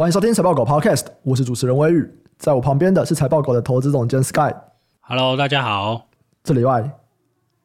[0.00, 4.50] 欢迎收听财报狗 Podcast，我是主持人威宇，在我旁边的是财报狗的投资总监 Sky。
[5.02, 6.08] Hello，大家好。
[6.42, 6.90] 这礼拜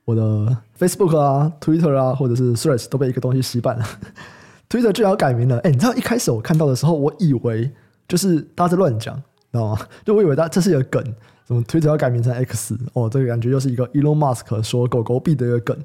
[0.04, 3.86] 我的 Facebook 啊、Twitter 啊，或者是 Threads 都被一个东西洗版了。
[4.68, 5.60] Twitter 居然要改名了！
[5.60, 7.72] 哎，你知道一开始我看到的时候，我以为
[8.06, 9.80] 就是大家在乱讲，知道吗？
[10.04, 11.02] 就我以为他这是一个梗，
[11.46, 15.78] 怎么 Twitter 要改名成 X 哦，这个感觉又是一个 Elon Musk 说狗狗币的一个梗。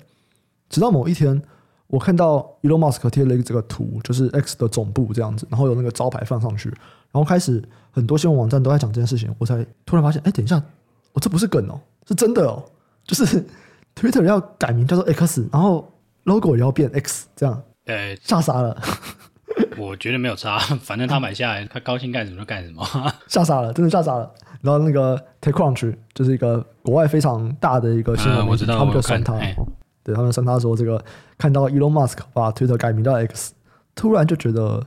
[0.69, 1.41] 直到某一天。
[1.91, 10.63] 我看到 Elon Musk 贴了一个这个图，就是 X 的总部这样子，然后有那个招牌放上去，然后开始很多新闻网站都在讲这件事情，我才突然发现，哎，等一下，我、
[11.15, 12.65] 哦、这不是梗哦，是真的哦，
[13.05, 13.45] 就是
[13.95, 15.93] Twitter 要改名叫做 X，然后
[16.25, 18.81] logo 也要变 X，这样，呃，吓傻了。
[19.77, 22.87] 我觉得没有差， 反正他买下来，他高兴干什么就干什么，
[23.27, 24.31] 吓傻了，真的吓傻了。
[24.63, 29.35] 然后那个 TechCrunch 就是一个国外非常大的一个新闻、嗯，我知道，他们就酸他。
[30.11, 31.03] 对，他们算他说这个
[31.39, 33.53] 看到 Elon Musk 把 Twitter 改名叫 X，
[33.95, 34.85] 突然就觉得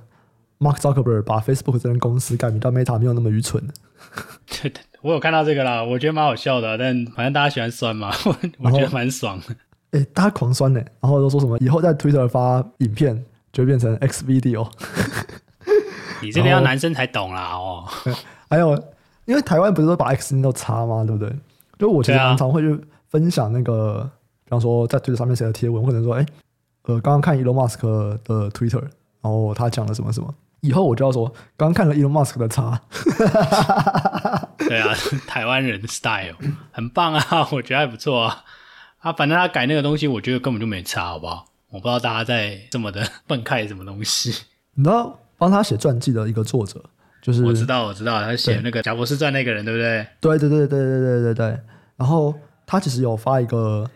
[0.60, 3.64] Mark Zuckerberg 把 Facebook 这间公司改名到 Meta 没有那么愚蠢。
[5.02, 8.36] 我有看到这个啦，我觉得蛮好笑的，但反正大家喜欢酸嘛，我
[8.68, 9.56] 我觉得蛮爽的。
[9.98, 14.70] 哎，大家狂酸呢，然后都说什么以后在 Twitter 发影片就会变成 X Video。
[16.22, 17.86] 你这个要男生才懂啦哦。
[18.50, 18.72] 还有，
[19.24, 21.06] 因为台湾不是都把 X 音都插吗？
[21.06, 21.34] 对不对？
[21.80, 24.10] 就我其实常常会去分享那个。
[24.54, 26.24] 比方说，在推特上面写的贴文，或者说，哎，
[26.84, 27.82] 呃，刚刚看 Elon Musk
[28.24, 28.82] 的 Twitter，
[29.20, 32.80] 然后他讲了什么什么，以后我就要说，刚刚看了 Elon Musk 的叉。
[34.60, 34.94] 对啊，
[35.26, 36.36] 台湾人 style
[36.72, 38.44] 很棒啊， 我觉得还不错啊。
[39.00, 41.48] 啊，反正他改那个东西，我觉得根本就没差，好不好？
[41.72, 44.30] 我不知道大家在这么的愤慨什么东西。
[44.76, 46.80] 你知道帮他写传记的一个作者，
[47.24, 50.06] 就是我知道，我知道，他写那个贾博士传那个人，对不对？
[50.22, 51.60] 对对对对对对对对。
[51.96, 52.36] 然后
[52.68, 53.90] 他其实有发一个。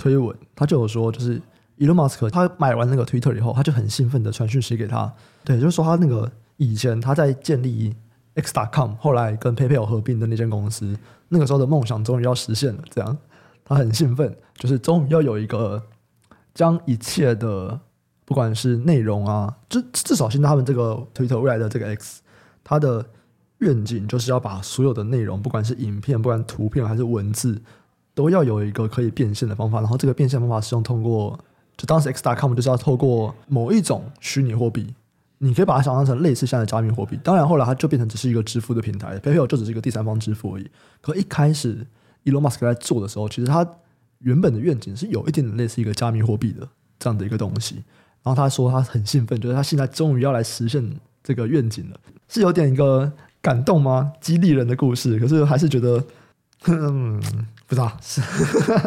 [0.00, 1.38] 推文，他就有说，就是
[1.78, 5.12] Elon Musk 他买完那个 Twitter 以后，他就很兴奋的传讯息给他，
[5.44, 7.94] 对，就是说他那个以前他在建立
[8.34, 10.96] X.com，后来跟 PayPal 合并的那间公司，
[11.28, 13.14] 那个时候的梦想终于要实现了，这样
[13.62, 15.82] 他很兴奋，就是终于要有一个
[16.54, 17.78] 将一切的
[18.24, 22.22] 不管是内容啊，至至少现在他们这个 Twitter 未来的这个 X，
[22.64, 23.04] 它的
[23.58, 27.60] 愿景就是要把所有的内容，不管是影片，不管图片还是文字。
[28.14, 31.38] 都要有一个可以变现的方法，然后这个变现方法是用通过，
[31.76, 34.94] 就当时 X.com 就是要透过某一种虚拟货币，
[35.38, 37.18] 你可以把它想象成类似像的加密货币。
[37.22, 40.70] 当然后来它就变成只是一个支付的平台，PayPal 就只是一个第三方支付而已。
[41.00, 41.86] 可一开始
[42.24, 43.66] Elon Musk 在做的时候，其实他
[44.18, 47.76] 原本的愿景是有一点点类似一个加密货币的这样的一个东西。
[48.22, 50.84] 然后他说他很兴奋，就是他现在终于要来实现
[51.24, 51.98] 这个愿景了，
[52.28, 53.10] 是有点一个
[53.40, 54.12] 感动吗？
[54.20, 56.04] 激励人的故事，可是还是觉得，
[56.68, 57.20] 嗯。
[57.70, 58.20] 不知道是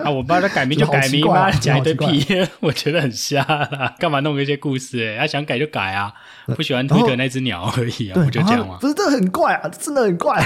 [0.04, 2.26] 啊，我帮他改名就 改名嘛，讲一堆屁，
[2.60, 5.08] 我觉得很瞎啦，干嘛弄一些故事？
[5.08, 6.14] 哎，他想改就改啊，
[6.48, 8.78] 不喜欢推特那只鸟而已啊，不就这样吗？
[8.82, 10.46] 不是，这很怪啊，真的很怪。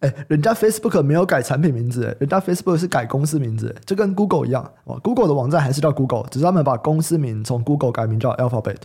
[0.00, 4.98] 哎、欸，人家 Facebook 没有改产品名字，哎，人家 Facebook 是改公司名字，就跟 Google 一样哦。
[5.00, 8.78] Google 的网站还是叫 Google，只是他们把公司名从 Google 改名叫 Alphabet。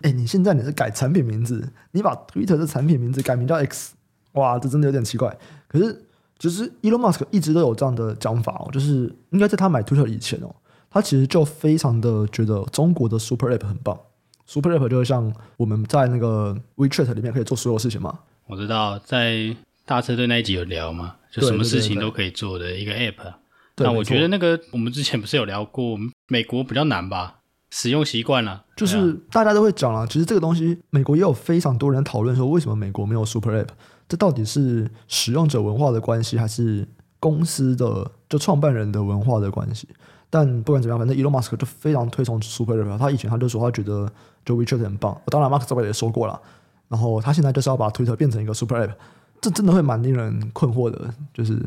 [0.00, 3.92] 哎、欸，你现在你是改产品名字，你把 Twitter 的产品名字改名叫 X，
[4.32, 5.36] 哇，这真的有点奇怪。
[5.68, 6.06] 可是。
[6.38, 10.54] 其实 Elon Musk 一直都有这样的讲法哦，就是应该在他买 Twitter 以前哦，
[10.88, 13.98] 他其实就非常的觉得中国的 Super App 很棒。
[14.46, 18.20] Super App 就是像我们在那个 WeChat 里面可以做所有事情嘛。
[18.46, 19.54] 我知道在
[19.84, 23.34] 大车队那一集有聊嘛，就什么事情都可以做的一个 App。
[23.76, 25.98] 那我觉得那个我们之前不是有聊过，
[26.28, 27.40] 美国比较难吧，
[27.70, 28.64] 使用习惯了。
[28.76, 33.68] 就是大家都会讲了，其实这个东西美国也有非常多人讨论说，为什么美国没有 Super App。
[34.08, 36.88] 这到底是使用者文化的关系，还是
[37.20, 39.86] 公司的就创办人的文化的关系？
[40.30, 42.98] 但不管怎么样，反正 Elon Musk 就非常推崇 Super App。
[42.98, 44.10] 他以前他就说他觉得
[44.44, 45.18] 就 WeChat 很棒。
[45.26, 46.40] 当然 Mark z u c k e r 也说过了。
[46.88, 48.92] 然后他现在就是要把 Twitter 变成一个 Super App，
[49.40, 51.12] 这真的会蛮令人困惑的。
[51.34, 51.58] 就是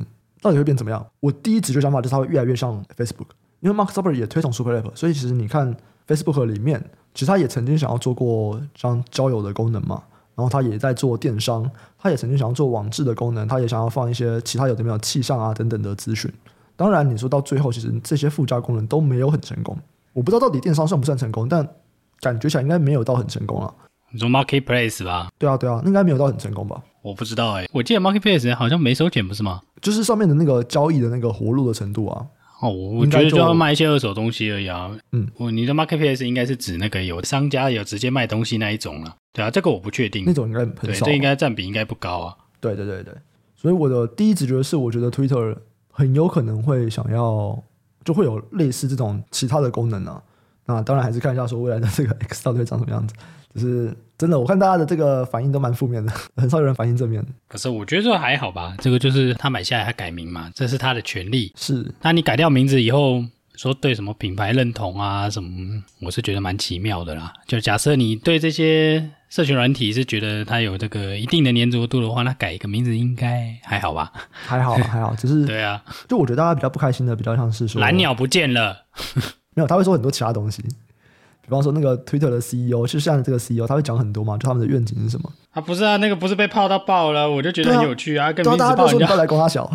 [0.42, 1.06] 到底会变怎么样？
[1.20, 3.28] 我第一直觉想法就是它会越来越像 Facebook，
[3.60, 5.76] 因为 Mark z u c k e r 也推崇 Super App，所以其实你看
[6.08, 10.04] Facebook 里面，其实他也曾经想要做过像交友的功能嘛。
[10.42, 11.70] 然后他也在做电商，
[12.00, 16.32] 他也曾经想要做网志的功能，他也想要放一些其他有的没有气象啊等等的资讯。
[16.76, 19.78] 当然，你说到最后，其实这些附加功能都没有很成功。
[20.14, 21.68] 我不知道到底电商算不算成功，但
[22.22, 23.72] 感觉起来应该没有到很成功啊。
[24.12, 25.30] 你说 Marketplace 吧？
[25.38, 26.82] 对啊，对啊，应该没有到很成功吧？
[27.04, 29.62] 我不知道哎、欸，我记得 Marketplace 好像没收钱，不是吗？
[29.80, 32.26] 就是上面的那个交易的那个活络的程度啊。
[32.62, 34.92] 哦，我觉得就要卖一些二手东西而已啊。
[35.12, 39.16] 嗯，我你的 marketplace 应该是指那个有商家有直接卖东西那一种了。
[39.34, 40.24] 对啊，这个我不确定。
[40.26, 42.36] 那种应该很少，这应该占比应该不高啊。
[42.60, 43.14] 对对对对，
[43.56, 45.56] 所以我的第一直觉是，我觉得 Twitter
[45.90, 47.64] 很有可能会想要，
[48.04, 50.22] 就会有类似这种其他的功能啊。
[50.66, 53.16] 那当然还是看一下说未来的这个 X 到底会长什么样子。
[53.54, 57.22] 只是真的，我看大家的这个反应都蛮负面的，很少有人反应正面。
[57.50, 61.52] 可是我觉得这还好吧，这个就是他买下来他改名嘛，这是他的权利。
[61.58, 63.22] 是，那你改掉名字以后，
[63.56, 67.34] 说对什么品牌认同啊什么，我是觉得蛮奇妙的啦。
[67.46, 74.12] 就假设你对这些社群软体是觉得它有这个一定的粘着度的话，那改一个名字应该还好吧？
[74.30, 78.88] 还好 还好，只是对啊，就我觉得大家比较不开心的，比较像是说蓝鸟不见了，
[79.56, 80.62] 没有，他会说很多其他东西。
[81.42, 85.32] 比方说那个 Twitter 的 CEO，就像这个 CEO，他会讲很多嘛，就他们的愿景是什么？
[85.52, 89.70] 啊，不是啊，那个不是被泡到爆了，我就觉得很有趣啊，跟名字大家都说你来攻他小，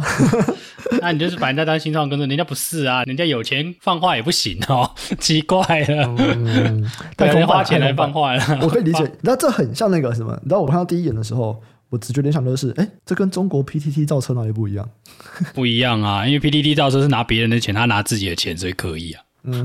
[1.02, 4.90] 那 你就是把人家当新创跟着，人家不是啊，人家有钱放话也不行哦，
[5.20, 9.10] 奇怪了，嗯，但人花钱来放话了，我可以理解。
[9.22, 10.32] 那这很像那个什么？
[10.42, 11.60] 你知道我看到第一眼的时候，
[11.90, 14.88] 我直觉联想的是，哎，这跟中国 PTT 造车哪里不一样？
[15.54, 19.22] 不一样啊，因为 PTT 造车是拿别人的钱，他拿自己的钱，所以可以啊。
[19.44, 19.64] 嗯，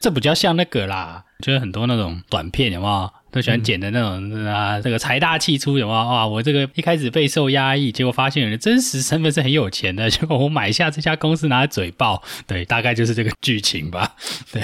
[0.00, 3.10] 这比较像那个啦，就是很多那种短片，有没有？
[3.30, 5.98] 都喜欢剪的那种、嗯、啊，这个财大气粗，有没有？
[5.98, 14.16] 哇，我这个一开始备受压抑，结果发现人的真实身份是很有钱的， 结果我买下这家公司拿来嘴爆，对，大概就是这个剧情吧。
[14.50, 14.62] 对，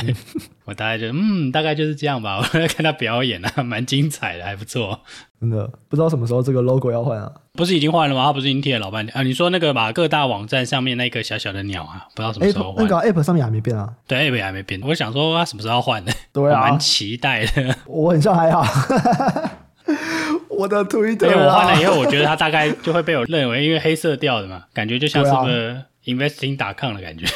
[0.65, 2.39] 我大概就嗯，大概就是这样吧。
[2.39, 5.03] 我在看他表演啊，蛮精彩的，还不错。
[5.45, 7.31] 真的不知道什么时候这个 logo 要换啊？
[7.53, 8.25] 不是已经换了吗？
[8.25, 9.23] 他不是已经贴了老半天啊？
[9.23, 12.85] 你说那个把各大网站上面那个小小的鸟啊，不知道什么时候换？
[12.85, 13.93] 那个 app 上面还没变啊？
[14.07, 14.81] 对，app 还没变。
[14.83, 16.13] 我想说他什么时候要换呢？
[16.33, 17.77] 对啊，蛮期待的。
[17.87, 18.65] 我很像还好，
[20.49, 27.27] 我的 Twitter，因为我换了以后，我觉得它大概就会被我认为，因为黑色调的嘛，感觉就像是个 investing.com 的感觉。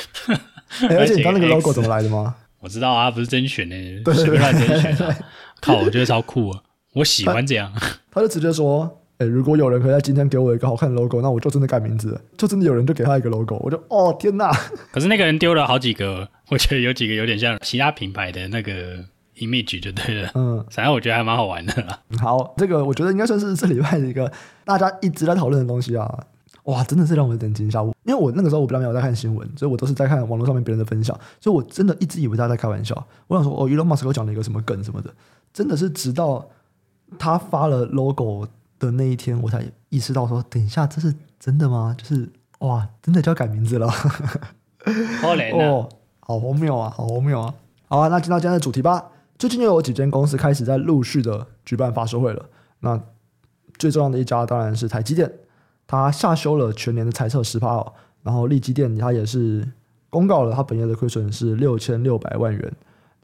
[0.88, 2.34] 而且你 知道那个 logo 怎么来的吗？
[2.60, 3.76] 我知道啊，不是甄选的，
[4.12, 5.16] 随便乱甄选的。
[5.60, 6.60] 靠，我觉得超酷啊！
[6.98, 7.72] 我喜欢这样，
[8.10, 8.84] 他就直接说
[9.18, 14.50] ：“哎、欸，如果有人可以在今天给我一个好看的 logo，那我就真的改名字了。”就真的有人就给他一个 logo，我就哦天哪！
[14.92, 19.04] 可是那个人丢了好几个，我觉得有几个有点像其他品牌的那个
[19.36, 20.30] image 就对了。
[20.34, 22.00] 嗯，反正我觉得还蛮好玩的啦。
[22.20, 24.30] 好，这个我觉得应该算是这礼拜的一个
[24.64, 26.24] 大家一直在讨论的东西啊。
[26.64, 27.82] 哇，真的是让我有点惊吓。
[28.04, 32.94] 因为我那个时候我比较没有在看新闻，所以我都是在看网络上面别人的分享，所以我真的一直以为大家在开玩笑。
[33.26, 35.10] 我想说，哦，Elon Musk 讲了一个什么梗什么的，
[35.52, 36.48] 真的是直到。
[37.18, 38.46] 他发了 logo
[38.78, 41.94] 的那一天，我才意识到说，等一下，这是真的吗？
[41.96, 42.28] 就是
[42.58, 43.86] 哇，真的就要改名字了，
[45.52, 45.88] 哦，
[46.20, 47.54] 好荒谬啊，好荒谬啊！
[47.86, 49.10] 好啊，那进到今天的主题吧。
[49.38, 52.44] 最近又有几间公司开始在陆续的举办发售会了。
[52.80, 53.00] 那
[53.78, 55.32] 最重要的一家当然是台积电，
[55.86, 57.92] 它下修了全年的财测十趴哦。
[58.22, 59.66] 然后力积电它也是
[60.10, 62.72] 公告了，它本业的亏损是六千六百万元。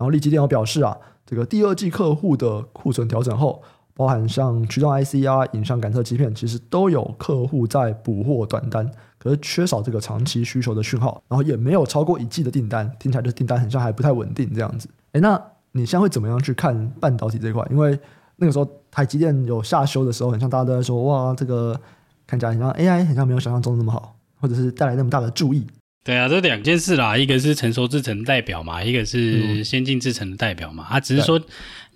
[0.05, 0.97] 然后立积电有表示啊，
[1.27, 3.63] 这个第二季客户的库存调整后。
[3.97, 8.85] 包含像驱动 IC 啊、影像感测芯片，其实都有客户在补货短单，
[9.19, 14.89] 可是缺少这个长期需求的讯号，然后也没有超过一季的订单，听起来这订单好像还不太稳定这样子。
[15.13, 15.41] 诶，那
[15.71, 17.65] 你现在会怎么样去看半导体这块？
[17.71, 17.97] 因为
[18.35, 21.81] 那个时候台积电有下修的时候，很像大家都在说，哇，这个
[22.27, 25.65] 看起来很像 AI，很像没有想象中那么好，或者是带来那么大的注意。
[26.05, 31.41] 对啊，这两件事啦，一个是成熟制程的代表嘛，一个是先进制程的代表嘛，啊，只是说。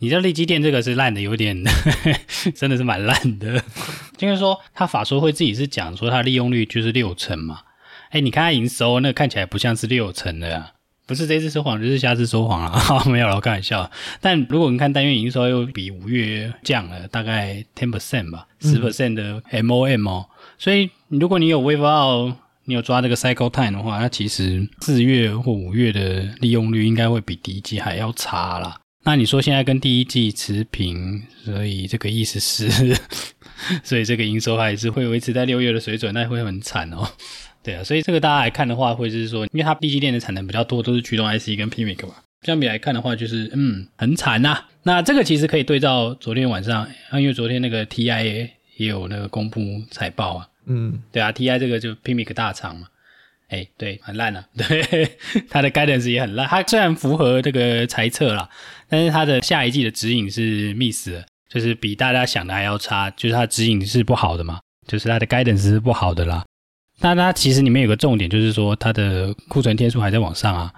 [0.00, 1.60] 你这利基店这个是烂的有点，
[2.54, 3.60] 真的是蛮烂的。
[4.16, 7.62] 就是说，他法说会自己是讲说，它利用率就是六成嘛。
[8.10, 10.70] 哎，你看它营收，那个看起来不像是六成的呀，
[11.04, 13.02] 不是这次说谎就是下次说谎啊。
[13.10, 13.90] 没有了，我开玩笑。
[14.20, 20.26] 但如果你看单月营收又比五月降了大概 ten percent 吧，十 percent 的 MOM 哦。
[20.58, 22.36] 所以如果你有 wafer out，
[22.68, 28.78] 你有抓这个 cycle time 的话，那其实四月或五月的利用率应该会比第一季还要差啦。
[29.04, 32.94] 那你说现在跟第一季持平，所以这个意思是，
[33.82, 37.08] 所以这个营收还是会维持在六月的水准，那会很惨哦。
[37.62, 44.62] 对啊，所以这个大家来看的话，会是说，因为它力积电的产能比较多，都是驱动 IC 跟 PMIC 嘛，相比来看的话，就是嗯，很惨呐。
[44.82, 49.60] 那这个其实可以对照昨天晚上，因为昨天那个 TIA 也有那个公布
[49.90, 52.86] 财报啊，嗯，对啊，TI 这个就 Pimic 大厂嘛。
[53.48, 54.46] 哎，对，很烂了、啊。
[54.68, 56.46] 对，它的 guidance 也很烂。
[56.46, 58.48] 它虽然符合这个猜测啦，
[58.88, 63.10] 但是它的下一季的指引是 miss 的，就是比大家想的还要差。
[63.12, 66.44] 就是它指引是不好的嘛，就是它的 guidance 是不好的啦。
[67.00, 70.70] 那它其实里面有个重点，就是说它的库存天数还在往上啊。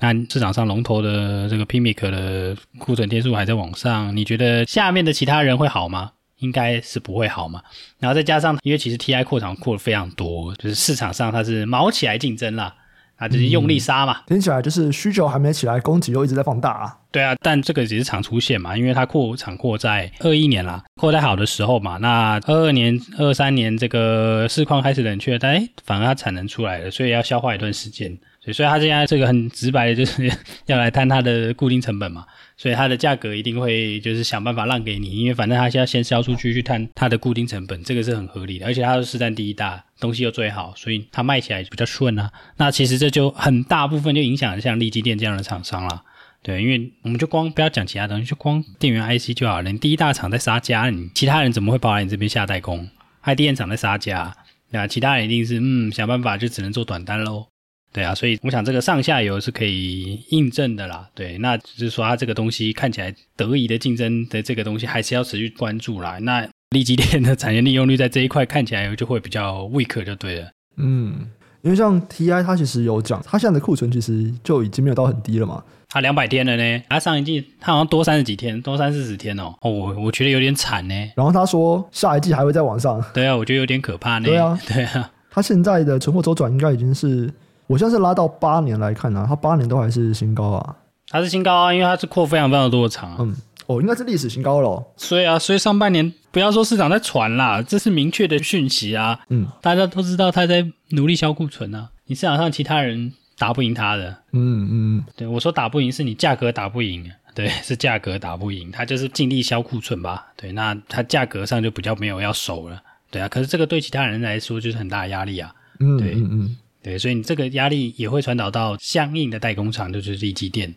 [0.00, 6.12] 那市场上龙头的这个 Pimic 的库存天数还在往上，你觉得下面的其他人会好吗？
[6.44, 7.62] 应该是不会好嘛，
[7.98, 12.74] 然后再加上，因为其实 TI 扩厂扩的非常多，就是市场上它是毛起来竞争啦，
[13.16, 14.20] 啊，就是用力杀嘛。
[14.26, 16.98] 听起来就是需求还没起来，供给又一直在放大啊。
[17.10, 28.18] 对啊，但这个只是常出现嘛，因为它扩厂扩在二一年啦，扩在好的时候嘛，那二二年、二三年这个市况开始冷却，但哎，反而它产能出来了，所以要消化一段时间。
[28.52, 30.30] 所以，他现在这个很直白的，就是
[30.66, 32.26] 要来摊他的固定成本嘛。
[32.56, 38.66] 所以它的价格一定会就是想办法让给你，因为反正他现在先销出去去摊它的固定成本，这个是很合理的。
[38.66, 42.30] 而且它是市占第一大，东西又最好，所以它卖起来比较顺啊。
[42.58, 46.04] 那其实这就很大部分就影响像力积电这样的厂商啦。
[46.44, 49.72] 对，因为我们就光不要讲其他东西，就光电源 IC 就好了。
[49.72, 52.88] 你第一大厂在杀价，你其他人怎么会跑来你这边下代工？
[53.20, 54.32] 还电厂在杀价，
[54.70, 57.48] 对啊，其他人一定是嗯想办法就只能做短单喽。
[57.94, 61.08] 对啊，所以我想这个上下游是可以印证的啦。
[61.14, 66.18] 对，那就是说它这个东西看起来得宜的竞争的这个东西还是要持续关注啦。
[66.18, 70.50] 那力积电的产业利用率在这一块看起来就会比较 weak 就对了。
[70.76, 71.30] 嗯，
[71.62, 75.62] 因为像 TI 它其实有讲，它现在的库存其实就已经没有到很低了嘛。
[75.88, 79.54] 它两百天了呢，它上一季它好像多三十几天，多三四十天哦。
[79.60, 80.94] 哦，我我觉得有点惨呢。
[81.14, 83.00] 然后他说下一季还会再往上。
[83.14, 84.24] 对啊，我觉得有点可怕呢。
[84.24, 87.32] 对啊， 对啊，它现在的存货周转应该已经是。
[87.66, 90.76] 我现在是拉到八年来看啊，它八年都还是新高啊，
[91.10, 93.16] 还是新高啊，因为它是扩非常非常多的厂啊。
[93.20, 93.34] 嗯，
[93.66, 94.84] 哦，应该是历史新高了哦。
[94.96, 99.18] 所以啊，所以上半年不要说市场在传啦，这是明确的讯息啊。
[99.28, 104.10] 嗯，大家都知道他在努力销库存啊，你市场上其他人打不赢他的。
[104.32, 110.26] 嗯嗯，对，我说打不赢是你价格打不赢，对， 是价格打不赢，他就是尽力销库存吧。
[110.36, 112.82] 对，那他价格上就比较没有要守了。
[113.10, 115.54] 对啊，可是这个对其他人来说就是很大的压力啊。
[115.80, 116.56] 嗯，对，嗯嗯。
[116.84, 120.72] 对，所以你这个压力也会传导到相应的代工厂，就是力积电。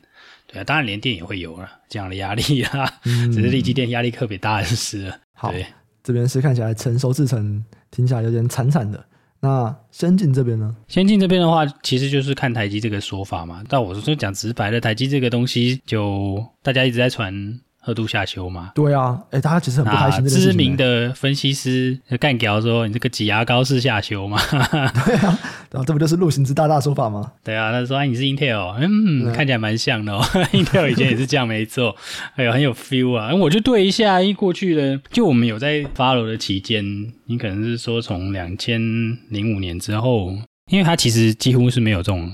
[0.48, 5.20] 对啊，当然联电也会有了这样的压力啊，嗯、只是力积电压力特别大就是了。
[5.34, 5.66] 好，对
[6.02, 7.62] 这边是看起来成熟制程
[7.92, 9.06] 听起来有点惨惨的。
[9.42, 10.74] 那先进这边呢？
[10.88, 13.62] 先进这边的话，其实就是看台积这个说法嘛。
[13.68, 17.60] 但我说讲直白的，台积这个东西就大家一直在传。
[17.88, 18.72] 二度下修嘛？
[18.76, 20.28] 对啊，哎，大家其实很不开心。
[20.28, 25.40] 知名的分析师干掉说：“你这个挤牙膏式下修嘛？” 对啊，
[25.72, 27.32] 然后这不就是陆行之大大说法吗？
[27.44, 30.22] 对啊，他说：“哎，你是 Intel，嗯，看起来蛮像的哦。
[30.52, 31.96] Intel 以前也是这样，没错，
[32.36, 36.84] 哎呦，很有 feel 啊。”我就对一下，一过去的，就我们有在 follow 的期间，
[37.26, 38.82] 你可能是说从两千
[39.30, 40.34] 零五年之后，
[40.70, 42.30] 因为它其实几乎是没有这种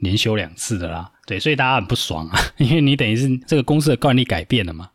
[0.00, 4.88] 连休两次的啦，对，所以大家很不爽啊， 因为你等于是这个公司的惯例改变了嘛。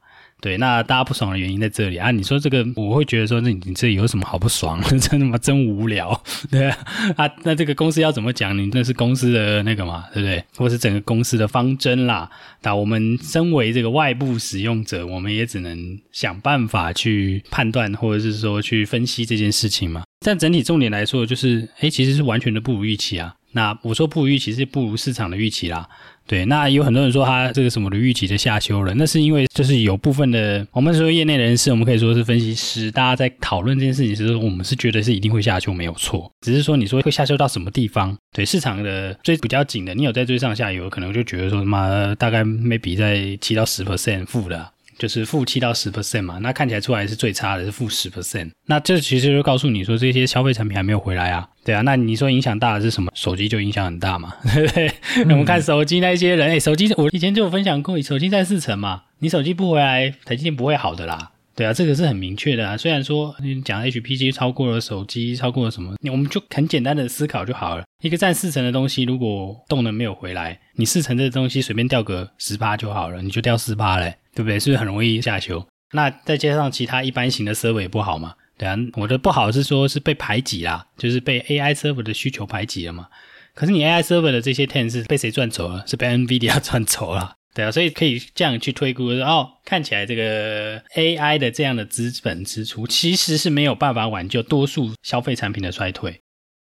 [0.43, 2.12] 对，那大家不爽的原因在这里啊！
[2.12, 4.81] 你说这个，我会觉得说，那你这有什么好不爽？
[5.00, 5.38] 真的吗？
[5.38, 6.21] 真无聊，
[6.51, 6.77] 对啊，
[7.15, 8.57] 啊，那这个公司要怎么讲？
[8.57, 10.43] 你那是公司的那个嘛，对不对？
[10.57, 12.29] 或是整个公司的方针啦。
[12.62, 20.03] 那我们身为这个外部使用者，我们也只能想办法去判断，或者是说去分析这件事情嘛。
[20.25, 23.33] 但整体重点来说，就是，诶，其实是完全的不如预期啊。
[23.55, 25.88] 那我说不如预期，是不如市场的预期啦。
[26.25, 36.31] 对，那有很多人说他这个什么的预期的下修了，那是因为就是有部分的我们说业内人士，我们可以说是分析师，大家在讨论这件事情时候，我们是觉得是一定会下修，没有错。
[36.41, 38.17] 只是说你说会下修到什么地方？
[38.33, 44.72] 对，市场的追比较紧的，你有在追上下游，可能就觉得说什么大概 maybe 在七到十 percent 负的。
[45.03, 48.50] 就是负七到十 percent 嘛，那看起来出来是最差的，是负十 percent。
[48.67, 51.81] 那这其实就告诉你说，这些消费产品还没有回来啊，对啊。
[51.81, 53.12] 那你说影响大的是什么？
[53.13, 54.88] 手机就影响很大嘛，对不对？
[55.17, 62.77] 嗯、 我们看手机那些人，哎，手机我以前就有分享过，手机占四成嘛，你手机不回来，台积电不会好的啦，对啊，这个是很明确的啊。
[62.77, 67.83] 虽然说你讲 HPC 超过了手机，超过了什么，我们就很简单的思考就好了。
[68.01, 74.15] 一个占四成的东西，如果动能没有回来，你四成的东西随便掉个十八就好了，你就掉四八嘞。
[74.35, 74.59] 对不对？
[74.59, 75.65] 是不是很容易下修？
[75.91, 78.33] 那再加上其他一般型的 server 也不好嘛？
[78.57, 83.07] 对啊，我的不好是说是被排挤啦，就是被 AI server 的需求排挤了嘛。
[83.55, 85.83] 可是你 AI server 的这些 ten 是被谁赚走了？
[85.87, 87.35] 是被 NVIDIA 赚走了。
[87.53, 96.19] 对啊，所以可以这样去推估，哦，看起来这个 AI 的这样的资本支出其实是没有办法挽救多数消费产品的衰退。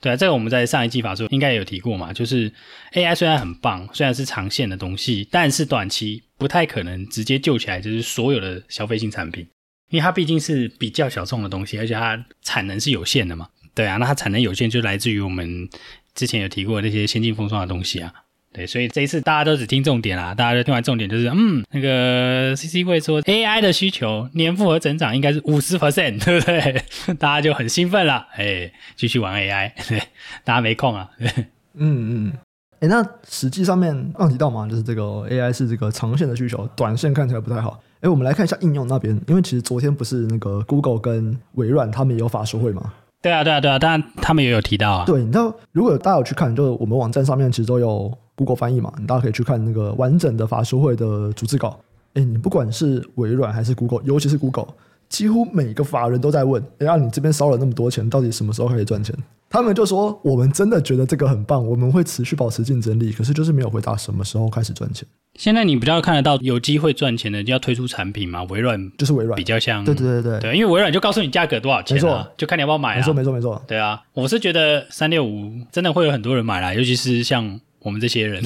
[0.03, 2.51] 对啊，这个我们在上一季法说应该也有提过嘛，就是
[2.91, 9.48] AI 虽然很棒，虽然是长线的东西，但是短期不太可能直接救起来，就是所有的消费性产品，
[9.91, 13.48] 因为它毕竟是比较小众的东西，而且它产能是有限的嘛。
[13.74, 15.69] 对啊，那它产能有限就来自于我们
[16.13, 18.13] 之前有提过那些先进封装的东西啊。
[18.53, 26.83] 对，所以这一次大家都只听重点啦，大家都听完重点就是，嗯，那个 CC 会说 AI 的需求年复合增长应该是五十 percent，对不对？
[27.17, 30.00] 大家就很兴奋了，哎，继续玩 AI，对，
[30.43, 31.27] 大家没空啊，对，
[31.75, 32.33] 嗯嗯，
[32.81, 37.81] 哎，那实际上面刚提到嘛，就是这个 AI 是这个长线的需求，短线看起来不太好。
[38.01, 42.93] 哎，我们来看一下应用那边，因为其实昨天不是那个 Google 跟微软他们也有法说会嘛？
[43.24, 45.06] 对啊，对啊，对啊，当然他们也有提到啊。
[45.06, 48.15] 对，你知道，如果大家有去看，就是我们网站上面其实都有。
[48.36, 51.80] Google 翻译嘛，你大家可以去看那个完整的法术会的逐字稿。
[52.15, 54.65] 诶，你不管是微软还是 Google，尤其是 Google，
[55.13, 59.15] 几乎每个法人都在问：哎呀，你这边烧了那么多钱，到底什么时候可以赚钱？
[59.48, 65.08] 他们就说我们真的觉得这个很棒，我们会持续保持竞争力，可是就是没有回答什么时候开始赚钱。
[65.36, 68.41] 现在你比较看得到有机会赚钱的，就要推出产品嘛？
[68.46, 72.96] 微软就是微软，比较像，对对对对，对，因为微软就告诉你价格多少钱，没错，就看你要不要买啊。
[72.96, 78.42] 没错没错没错，对啊，我是觉得三六五真的会有很多人买来，尤其是像我们这些人，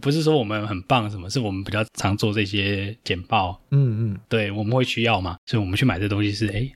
[0.00, 6.70] 不是说我们很棒什么，是我们比较常做这些简报，嗯嗯，对，我们会需要嘛，所以我们去买这东西是，诶，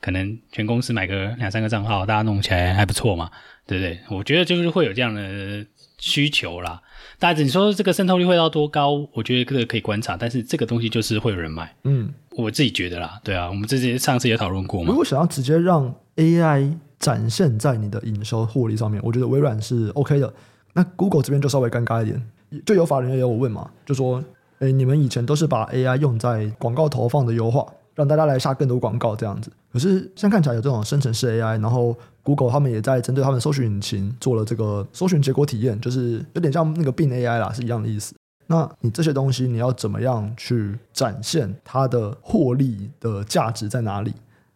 [0.00, 3.30] 可能全公司买个两三个账号，大家弄起来还不错嘛，
[3.66, 4.00] 对不对？
[4.08, 5.64] 我觉得就是会有这样的
[5.98, 6.80] 需求啦。
[7.18, 9.06] 但是你说这个渗透率会到多高？
[9.12, 11.76] 我觉得这个可以观察，但是这个东西就是会有人买。
[11.84, 14.88] 嗯，我自己觉得啦，对啊，我们之前上次也讨论过嘛。
[14.88, 20.32] 如果想要直接让 AI 展现在你的营收获利上面，我觉得微软是 OK 的。
[20.72, 24.22] 那 Google 这边就稍微尴尬一点，就有法人也有我问嘛，就说：
[24.60, 29.50] 诶，你们以前都是把 AI 用在广告投放的优化，让大家来下更多广告这样子。
[29.72, 31.96] 可是现在看起来有这种生成式 AI，然后。
[32.22, 38.14] Google 他们也在针对他们搜寻引擎做了这个搜寻结果体验，就是有点像那个 Bing AI 啦，是一样的意思。
[38.46, 44.12] 那你这些东西你要怎么样去展现它的获利的价值在哪里？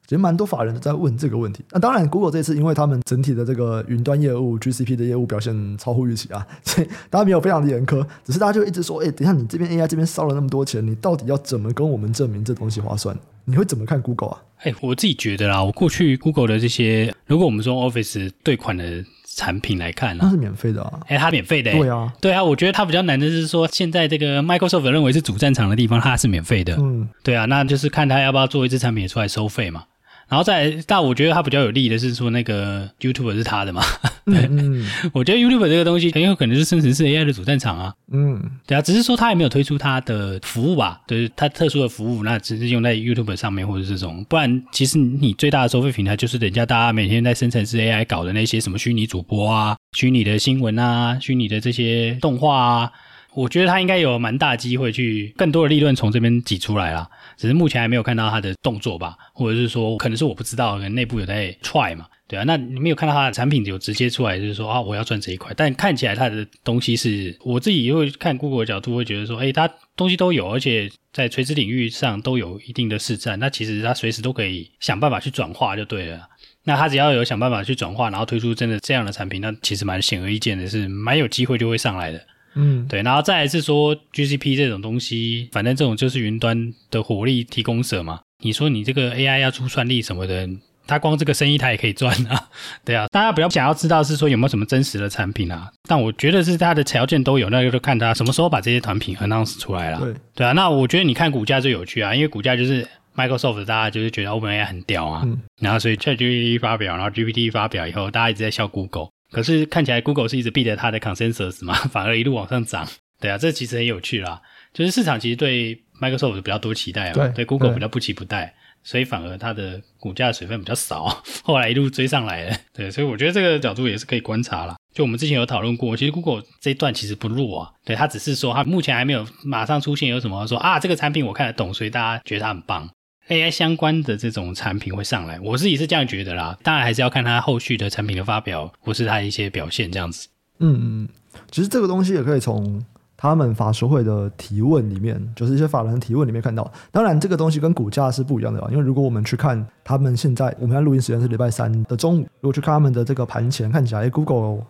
[0.06, 1.64] 其实蛮多法人都在问这个问题。
[1.70, 13.16] 那当然，Google 这次因为他们整体的这个云端业务 GCP 的业务表现超乎预期啊， 所以大家没有非常的严苛，只是大家就一直说：哎，等一下你这边 AI 这边烧了那么多钱，你到底要怎么跟我们证明这东西划算？
[13.46, 14.42] 你会怎么看 Google 啊？
[14.58, 19.04] 哎、欸，我自己觉得啦，我过去 Google 的这些，如果我们说 Office 对款的
[19.36, 21.00] 产品来看，那是免费的啊。
[21.06, 21.78] 哎、欸，它免费的、欸。
[21.78, 26.76] 对啊，对啊，我觉得它比较难的是说，现在这个 Microsoft 认为是主战场的地方，它是免费的。
[26.78, 29.84] 嗯，对啊，那就是看它要不要做一支产品出来收费嘛。
[30.28, 33.82] 然后再，但我觉得它比较有利的是说，那个 YouTube 是它的嘛。
[34.24, 37.94] 对，嗯，我觉得 YouTube 这个东西很有可能是生成式 AI 的主战场啊。
[38.10, 44.24] 嗯，对啊，只是说它还没有推出它的服务吧，就是它特殊的服务，那只是用在 YouTube 上面或者这种。
[44.24, 52.92] 不然，其实你最大的收费平台就是人家大家每天在生成式 AI 搞的那些什么虚拟主播啊、虚拟的新闻啊、虚拟的这些动画啊。
[53.34, 57.08] 我觉得它应该有蛮大机会去更多的利润从这边挤出来啦。
[57.36, 76.28] 只是目前还没有看到他的动作吧，或者是说可能是我不知道，可能内部有在 try 嘛，对啊，那你没有看到他的产品有直接出来，就是说啊，我要赚这一块，但看起来他的东西是，我自己也会看 Google 的角度会觉得说，诶，他东西都有，而且在垂直领域上都有一定的市占，那其实他随时都可以想办法去转化就对了。
[76.62, 82.24] 那他只要有想办法去转化，然后推出真的这样的产品，那其实蛮显而易见的是，蛮有机会就会上来的。
[82.54, 88.20] 嗯，对，然后再来是说 GCP 这种东西，反正这种就是云端的火力提供者嘛。
[88.42, 90.48] 你说你这个 AI 要出算力什么的，
[90.86, 92.48] 它光这个生意它也可以赚啊。
[92.84, 95.70] 对啊，大家不要想要知道是说有没有什么真实的产品啊？
[95.88, 100.00] 但我觉得是它的条件都有，那就看它什么时候把这些产品 announce 出来了。
[100.00, 102.86] 对，对啊，那我觉得你看股价最有趣啊，因为股价就是
[103.16, 109.08] Microsoft，大家就是觉得 OpenAI 很屌啊，嗯、然后所以 ChatGPT 发表，然后 GPT 发表以后，大家一直在笑 Google。
[109.34, 112.88] 可是看起来 Google 是一直避着它的 consensus 嘛， 反而一路往上涨。
[113.20, 114.40] 对啊，这其实很有趣啦。
[114.72, 122.56] 就是市场其实对 Microsoft 比较多期待啊，对，对 Google 比较不期不待，所以反而它的股价水分比较少， 后来一路追上来了。
[122.72, 124.74] 对，所以我觉得这个角度也是可以观察啦。
[124.92, 127.70] 就我们之前有讨论过，其实 Google 这一段其实不弱啊。
[127.84, 132.88] 对，它只是说它目前还没有马上出现有什么说啊，这个产品我看得懂，所以大家觉得它很棒。
[133.28, 136.56] AI 相关的这种产品会上来，我自己是这样觉得啦。
[136.62, 140.28] 当然还是要看它后续的产品的发表，或是它一些表现这样子。
[140.58, 141.08] 嗯嗯，
[141.50, 142.84] 其实这个东西也可以从
[143.16, 146.70] 他们法说会的提问里面，就是一些法人提问里面看到。
[146.92, 154.64] 当然，这个东西跟股价是不一样的啊，因为如果我们去看他们现在，我们在录音时间是礼拜三的中午，如果去看他们的这个盘前，看起来，诶，Google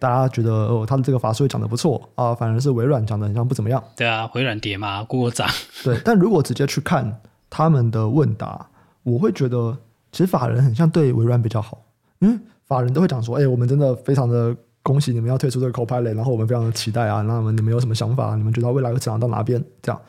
[0.00, 3.82] 大家觉得哦，他的这个法术会讲的不错啊，反而是微软讲的很像不怎么样。
[3.96, 5.48] 对啊，微软跌嘛，Google 涨。
[5.84, 7.20] 对，但如果直接去看。
[7.56, 8.66] 他们的问答，
[9.04, 9.78] 我会觉得
[10.10, 11.80] 其实法人很像对微软比较好，
[12.18, 18.34] 因为法人都会讲说：“哎、我们真的非常的恭喜你们要推出这个 Copilot，然后我们非常的期待啊，那么你们有什么想法？
[18.34, 20.00] 你们觉得未来会成长到哪边？”这样，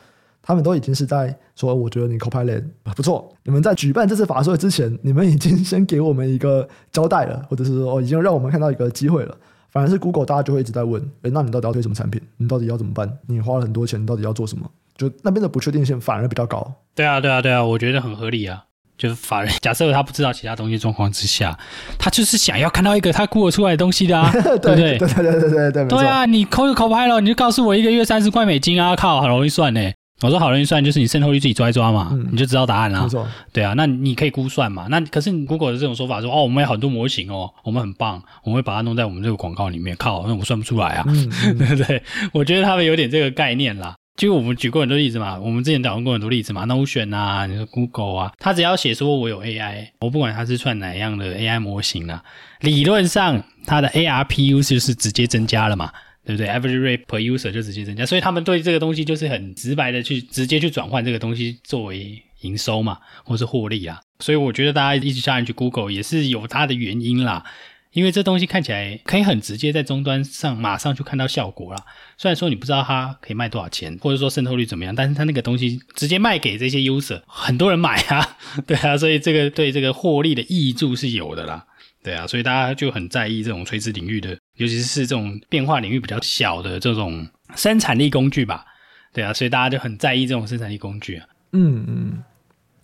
[0.42, 2.64] 他们都已经是在说：“我觉得你 Copilot
[2.96, 9.36] 不错。”你们在举办这次法说之前，你们已经先给我们一个交代了，或者是说已经让我们看到一个机会了。
[9.76, 12.18] 反而是 Google，大家就会一直在问：“哎、欸，那你到底要推什么产品？
[12.38, 13.06] 你到底要怎么办？
[13.26, 16.66] 你花了很多钱，你到底要做什么？”就那边的不确定性反而比较高。
[16.94, 18.64] 对啊，对啊，对啊，我觉得很合理啊。
[18.96, 21.58] 就是法人假设他不知道其他东西状况之下，
[21.98, 24.96] 他就是想要看到一个他 Google 出来的东西的啊， 对不对？
[24.96, 29.92] 对对对对对对，对啊，你抠就抠拍了，你就告诉我一个月三十块美金啊，靠，很容易算呢。
[30.22, 33.02] 我说好容易算，就是你渗透率自己抓一抓嘛，嗯、你就知道答案啦。
[33.02, 34.86] 没错，对啊，那你可以估算嘛。
[34.88, 42.02] 那可是你 Google 的这种说法说，哦，我们有很多模型哦，我们很棒，我们会把它弄在我们这个广告里面，靠，那我算不出来啊，嗯嗯、对 不对？
[42.32, 43.94] 我觉得他们有点这个概念啦。
[44.16, 52.24] 就我们举过很多例子嘛，我们之前讨论过很多例子嘛，Notion 啊，你说 Google 啊，他只要写说我有 AI，我不管他是串哪样的 AI 模型啊，
[52.60, 55.92] 理论上它的 ARPU 就是直接增加了嘛，
[56.26, 64.00] 对不对？Average rate per user 就直接增加，所以他们对这个东西就是很直白的去直接去转换这个东西作为营收嘛，或是获利啊。
[64.18, 67.44] 所以我觉得大家一直下进去 Google 也是有它的原因啦。
[67.92, 71.80] 因为这东西看起来可以很直接在终端上马上就看到效果了。
[72.18, 78.36] 虽然说你不知道它可以卖多少钱，或者说渗透率怎么样，但是它那个东西直接卖给这些 user，很多人买啊，
[78.66, 81.64] 对啊，所以这个对这个获利的挹注是有的啦，
[82.06, 88.64] 对啊，所以大家就很在意这种垂直领域的，尤其是这种变化领域比较小的这种生产力工具吧，
[89.12, 91.26] 对啊，所以大家就很在意这种生产力工具啊。
[91.50, 92.22] 嗯嗯，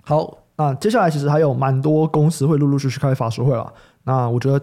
[0.02, 4.61] 好，那接下来其实还有蛮多公司会陆陆续续开法说会了，那我觉得。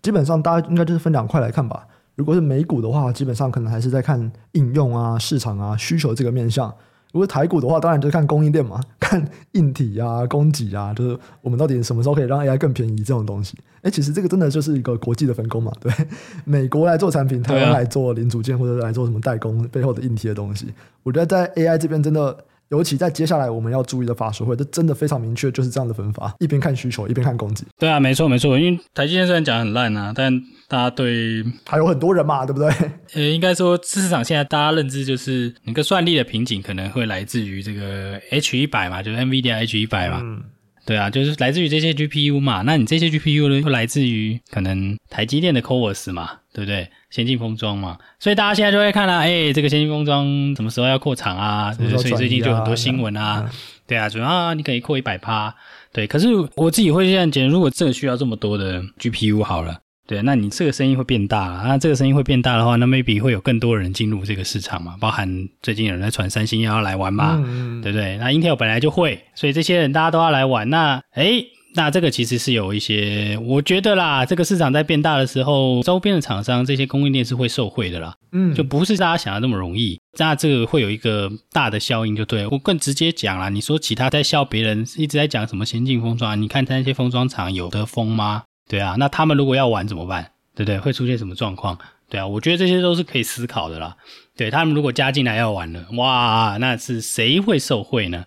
[0.00, 1.84] 基本上大家应该就是分两块来看吧。
[2.14, 6.72] 如果是美股的话，基本上可能还是在看应用啊、市场啊、需求这个面向。
[7.12, 13.56] 如果台股的话，当然就是看供应链嘛， 看硬体啊、供给啊，就是我们到底什么时候可以让 AI 更便宜这种东西。
[13.82, 15.92] 哎，其实这个真的就是一个国际的分工嘛，对，
[16.44, 20.66] 美国来做产品，台湾来做零组件或者来做什么代工背后的硬体的东西。
[21.02, 22.36] 我觉得在 AI 这边真的。
[22.70, 27.64] 尤其在接下来我们要注意的法说会，这真的非常明确，就是这样的分法：一边看需求，一边看供给。
[27.78, 28.58] 对啊，没错没错。
[28.58, 32.68] 因为台积电虽然讲得很烂啊，但大家对还有很多人嘛，对不对？
[33.14, 40.20] 呃，应该说市场现在大家认知就是，那个算力的瓶颈可能会来自于这个 H 一百嘛，就是 NVIDIA H 一百嘛。
[40.22, 40.42] 嗯。
[40.84, 42.62] 对啊，就是来自于这些 GPU 嘛。
[42.62, 46.88] 那你这些 GPU 呢，又来自于可能台积电的 CoWoS 嘛，对不对？
[47.10, 51.72] 先进封装嘛，所以大家现在就会看啦、啊，哎，这个先进封装什么时候要扩厂啊？
[51.72, 53.50] 所以最近就很多新闻啊，嗯、
[53.86, 55.54] 对啊，主要啊，你可以扩一百趴，
[55.92, 56.06] 对。
[56.06, 61.64] 可是我自己会这样讲，如果真的需要这么多的 GPU 好了，对，那你这个生意会变大啊。
[61.66, 68.18] 那这个生意会变大的话，那 maybe 会有更多人进入这个市场嘛，包含最近有人在传三星要来玩嘛，嗯、对不对？
[68.18, 71.42] 那 Intel 本来就会，所以这些人大家都要来玩，那哎。
[71.74, 80.00] 那这个其实是有一些，我觉得啦，这个市场在变大的时候，周边的厂商这些供应链是会受惠的啦，嗯，就不是大家想的那么容易。
[80.18, 82.46] 那这个会有一个大的效应，就对。
[82.48, 88.44] 我更直接讲啦，你说其他在笑别人一直在讲什么先进封装，你看他那些封装厂有得封吗？
[88.68, 90.32] 对啊，那他们如果要玩怎么办？
[90.54, 90.78] 对不对？
[90.80, 91.78] 会出现什么状况？
[92.08, 93.94] 对啊，我觉得这些都是可以思考的啦。
[94.36, 98.24] 对，他们如果加进来要玩了，哇，那是谁会受惠呢？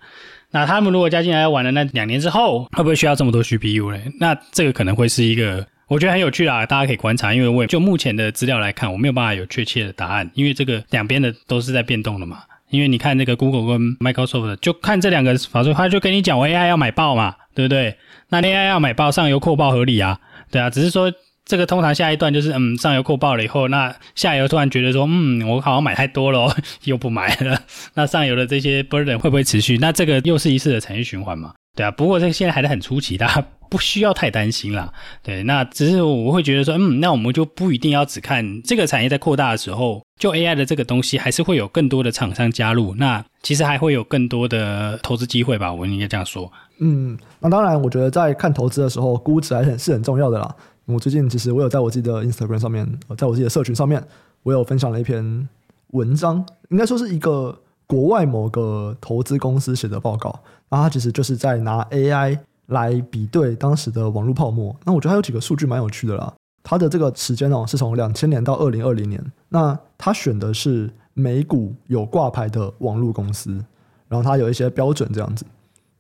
[0.52, 4.12] 那他们如果加进来玩了，那两年之后会不会需要这么多 GPU 嘞？
[4.20, 7.34] 那这个可能会是一个我觉得很有趣啦，大家可以观察。
[7.34, 12.40] 因为我就目前的资料来看，我没有办法有确切的答案，因为这个两边的都是在变动的嘛。
[12.70, 17.96] 因为你看那个 Google 跟 Microsoft，就看这两个法说，他就跟你讲，我 AI 要买爆嘛，对不对？
[18.30, 20.20] 那 AI 要买爆，上游扩爆合理啊，
[20.52, 21.12] 对啊，只是说。
[21.44, 27.62] 这个通常下一段就是，嗯，上游扩爆了以后，那下游突然觉得说，嗯，我好像买太多了哦，又不买了。
[27.96, 29.78] 那上游的这些 burden 会不会持续？
[29.78, 31.54] 那这个又是一次的产业循环嘛？
[31.76, 31.92] 对啊。
[31.92, 34.94] 不过这现在还在很初期，大家不需要太担心啦。
[35.24, 42.94] 对，那只是我会觉得说，嗯，那我们就不一定要只看这个产业在扩大的时候，就 AI 的这个东西，还是会有更多的厂商加入。
[42.96, 45.74] 那其实还会有更多的投资机会吧？
[45.74, 46.52] 我应该这样说。
[46.80, 50.56] 嗯，那当然，我觉得在看投资的时候，估值还是很是很重要的啦。
[50.86, 52.86] 我最近其实我有在我自己的 Instagram 上面，
[53.18, 54.04] 在我自己的社群上面，
[54.44, 55.48] 我有分享了一篇
[55.92, 60.38] 文章，应该说是一个国外某个投资公司写的报告。
[60.70, 64.76] 那它其实就是在拿 AI 来比对当时的网络泡沫。
[64.84, 66.34] 那我觉得它有几个数据蛮有趣的啦。
[66.64, 69.24] 它的这个时间哦，是从两千年到二零二零年。
[69.50, 73.64] 那它选的是美股有挂牌的网络公司，
[74.10, 75.46] 然后它有一些标准这样子。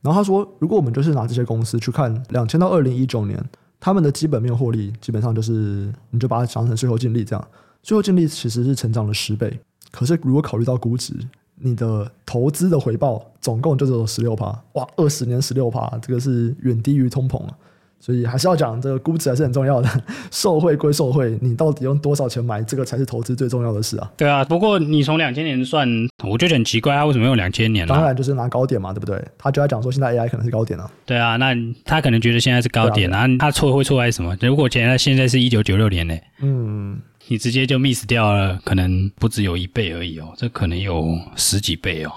[0.01, 3.41] 然后他说，如果我们就是拿这些公司去看两千到二零一九年。
[3.81, 7.47] 他们的基本面获利基本上就是，你就把它想成最后净利这样，
[7.81, 9.59] 最后净利其实是成长了十倍，
[9.91, 11.15] 可是如果考虑到估值，
[11.55, 17.57] 你的投资的回报总共就只有十六趴，哇，二十年十六趴，这个是远低于通膨啊。
[18.01, 19.89] 所以还是要讲这个估值还是很重要的，
[20.31, 24.11] 受惠归受惠，你到底用多少钱买这个才是投资最重要的事啊。
[24.17, 25.87] 对啊，不过你从两千年算，
[26.23, 27.87] 我觉得很奇怪，他为什么用两千年？
[27.87, 29.23] 当然就是拿高点嘛，对不对？
[29.37, 30.89] 他就在讲说现在 AI 可能是高点啊。
[31.05, 34.35] 对啊，那他可能觉得现在是高点啊，他错会错在什么？
[34.41, 36.17] 如果现在现在是一九九六年呢？
[36.41, 42.11] 嗯，你直接就 miss 掉了，可能不只有一倍而已哦，这可能有十几倍哦，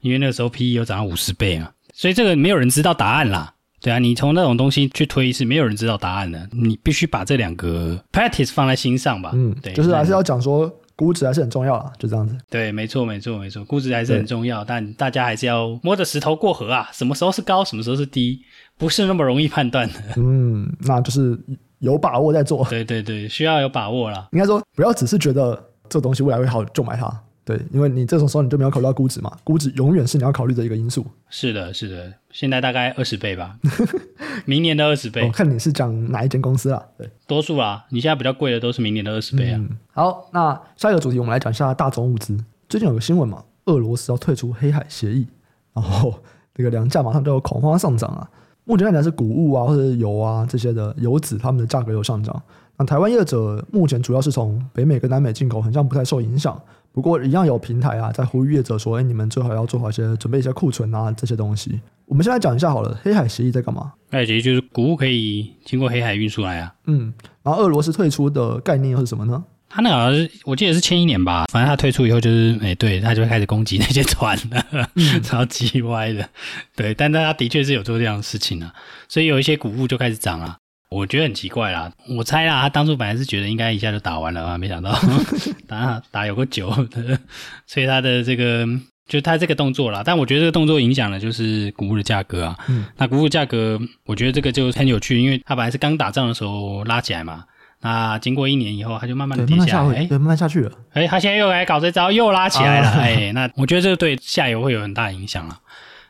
[0.00, 3.53] 因为那个时候 PE 有涨到五十倍啊，所以这个没有人知道答案啦。
[3.84, 9.32] 对啊，你从那种东西去推是没有人知道答案的，你必须把这两个 practice 放在心上吧。
[9.34, 12.34] 嗯，对，就是还是要讲说估值还是很重要啊，就这样子。
[12.48, 16.88] 对，没错，没错，没错，估值还是很重要，但大家还是要摸着石头过河啊。
[16.94, 18.40] 什么时候是高，什么时候是低，
[18.78, 19.94] 不是那么容易判断的。
[20.16, 21.38] 嗯，那就是
[21.80, 22.66] 有把握在做。
[22.70, 24.26] 对对对，需要有把握啦。
[24.32, 27.22] 应该说，不要只是觉得这东西未来会好就买它。
[27.44, 31.04] 对，因为你这种时候你就没有考虑到估值嘛，估值永远是你要考虑的一个因素。
[31.28, 33.58] 是的，是的，现在大概二十倍吧，
[34.46, 35.20] 明年的二十倍。
[35.22, 36.82] 我、哦、看你是讲哪一间公司啦？
[36.96, 39.76] 对，多数啊，你现在比较贵的都是明年的二十倍啊、嗯。
[39.92, 42.34] 好，那下一个主题我们来讲一下大宗物资。
[42.66, 45.26] 最近有个新闻嘛，俄罗斯要退出黑海协议，
[45.74, 46.14] 然后
[46.54, 48.26] 这个粮价马上就有恐慌上涨啊。
[48.64, 52.42] 目前看起来是谷物啊或者油啊这些的油脂，它们的价格有上涨。
[52.78, 56.58] 那台湾业者目前主要是从北美跟南美进口，好像不太受影响。
[56.94, 63.92] 不过一样有平台啊，在呼吁业者说：“哎，你们最好要做好一些准备，一些库存啊这些东西。”我们先来讲一下好了，黑海协议在干嘛？
[64.12, 66.72] 黑海协议就是谷物可以经过黑海运出来啊。
[66.86, 69.42] 嗯，然后俄罗斯退出的概念又是什么呢？
[69.68, 76.28] 他那好像是我记得是前一年吧，反正他退出以后就是，哎，对，他就会开始攻击那些船了，嗯、超级歪的。
[76.76, 78.72] 对，但他的确是有做这样的事情啊，
[79.08, 80.58] 所以有一些谷物就开始涨了。
[80.94, 84.96] 我觉得很奇怪啦，我猜啦，他当初本来是觉得应该一下就打完了啊，没想到
[85.66, 87.18] 打打有个久的，
[87.66, 88.66] 所以他的这个
[89.08, 92.56] 就他这个动作啦，但我觉得这个动作影响了就是谷物的价格啊。
[92.68, 97.44] 嗯，那谷物价格，我觉得这个就很有趣，因为他本来是刚打仗的时候拉起来嘛，
[97.82, 105.58] 那经过一年以后，他就慢慢的跌下来，哎，慢慢下去了，哎，他现在又来搞这招，又拉起来了，哎，那我觉得这个对下游会有很大的影响啊。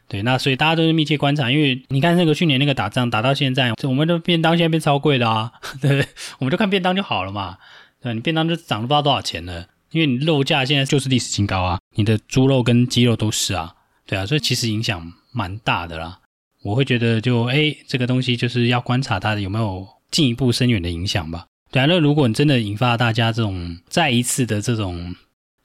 [0.07, 6.07] 对，那所以大家都是密切观察，因为你看那个去年那个打仗打到现在，我们的便当现在变超贵的啊，对不对？
[6.39, 7.57] 我们就看便当就好了嘛，
[8.03, 13.75] 对，你便当就涨了不知道多少钱了，因为你肉价现在就是历史新高啊，你的猪肉跟鸡肉都是啊，
[14.07, 16.19] 对啊，所以其实影响蛮大的啦。
[16.63, 21.47] 我会觉得就哎，这个东西就是要观察它的有没有进一步深远的影响吧。
[21.71, 25.17] 对啊，那如果你真的引发大家这种再一次的这种。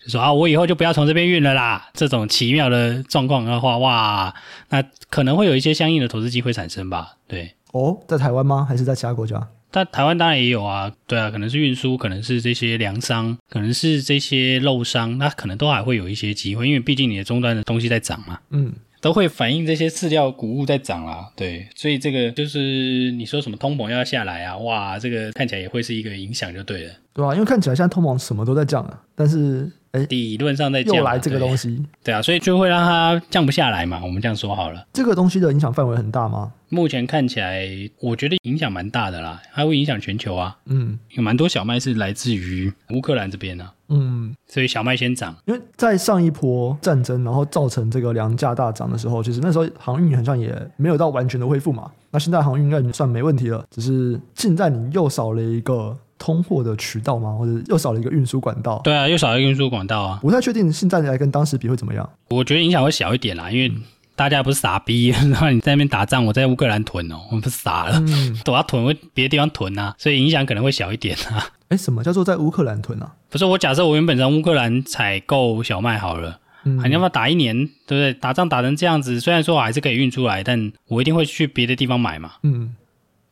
[0.03, 1.89] 就说啊，我以后就不要从这边运了啦。
[1.93, 4.33] 这种奇妙的状况的话，哇，
[4.69, 7.17] 那可能会有一些相应的投资机会产生吧？
[7.27, 8.65] 对，哦，在台湾吗？
[8.67, 9.47] 还是在其他国家？
[9.71, 10.91] 但台湾当然也有啊。
[11.05, 18.39] 对啊，可能是运输，可能是这些粮商，可能是这些肉商，那可能都还会有一些机会，因为毕竟你的终端的东西在涨嘛。
[18.49, 18.73] 嗯。
[19.01, 34.85] 都会反映这些饲料谷物在涨啦，对，所以这个就是你说什么通膨要下来啊，哇，这个看起来也会是一个影响就对了，对啊，因为看起来现在通膨什么都在降啊，但是哎，理论上在降，又来这个东西对，对啊，所以就会让它降不下来嘛，我们这样说好了。
[34.93, 36.51] 这个东西的影响范围很大吗？
[36.69, 37.67] 目前看起来，
[37.99, 43.73] 我觉得影响蛮大的啦，它会影响全球啊，嗯，有蛮多小麦是来自于乌克兰这边啊。
[43.91, 51.89] 嗯，所以小麦先涨，因为在上一波战争，然后造成这个粮价大涨的时候，其实那时候航运好像也没有到完全的恢复嘛。
[52.11, 58.79] 那现在航运应该算没问题了，只是现在你又少了一个通货的渠道吗，或者又少了一个运输管道。
[58.83, 60.19] 对啊，又少了一个运输管道啊。
[60.21, 62.07] 不太确定现在来跟当时比会怎么样。
[62.29, 63.71] 我觉得影响会小一点啦，因为
[64.15, 68.03] 大家不是傻逼， 然后你在那边打仗，我在乌克兰囤哦，我们不是傻了，
[68.43, 71.47] 都要囤，我别的地方囤啊，所以影响可能会小一点啊。
[71.69, 73.13] 哎，什么叫做在乌克兰囤啊？
[73.29, 78.13] 不是我假设我原本在乌克兰采购小麦好了，嗯，你要不要打一年，对不对？
[78.13, 82.75] 打仗打成这样子，虽然说我还是可以运出来，但我一定会去别的地方买嘛，嗯，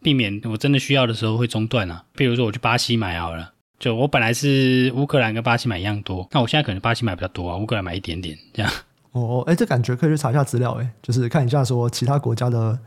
[0.08, 2.02] 避免我真的需要的时候会中断啊。
[2.15, 8.72] 比如说我去巴西买好了，就我本来是乌克兰跟巴西买一样多，那我现在可能巴西买比较多啊，乌克兰买一点点这样。
[9.12, 12.80] 哦，哎，这感觉可以去查一下资料，哎，就是看一下说其他国家的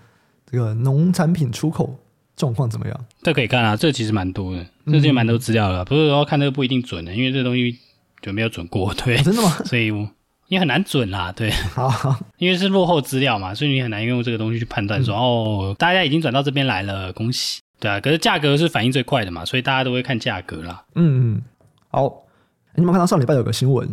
[0.50, 1.94] 这个农产品出口。
[2.36, 3.04] 状况怎么样？
[3.22, 5.84] 这可以看啊，这其实蛮多的，这就蛮多资料的。
[5.84, 7.78] 不是说看这个不一定准的，因为这东西
[8.22, 9.18] 就没有准过，对。
[9.18, 9.50] 哦、真的吗？
[9.66, 9.92] 所以
[10.50, 11.50] 你很难准啦，对。
[11.50, 11.88] 好，
[12.38, 17.60] 因为是落后资料嘛，所以你很难用这个东西去判断说、嗯、哦，大家已经转到这边来了，恭喜。
[17.78, 20.82] 对啊，可是价格是反应最快的嘛，所以大家都会看价格啦。
[20.96, 21.42] 嗯嗯。
[21.88, 22.12] 好，
[22.74, 23.88] 你们看到上礼拜有个新闻，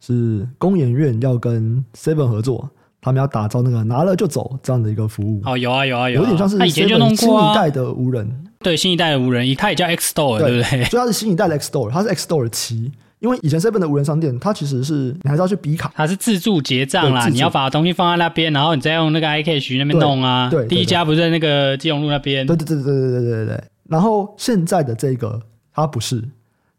[0.00, 2.70] 是工研院要跟 Seven 合作。
[3.04, 10.84] 他们要打造那个拿了就走这样的一个服务哦，有啊有啊有啊，有点像是他以前就弄过新一代的无人，对新一代的无人，它也叫 X Store，对，对不对？
[10.84, 12.92] 所以它是新一代的 X Store，它是 X Store 七，
[13.22, 20.50] 因为以前 Seven 的无人商店，它其实是你还是要去比卡，它是自助结账啦，你要把东西放在那边，然后你再用那个 iCash 那边弄啊。
[20.50, 22.46] 对，对对对，第一家不是在那个基隆路那边？
[22.46, 23.64] 对对对对对对对对对。
[23.88, 25.40] 然后现在的这个
[25.72, 26.22] 它不是，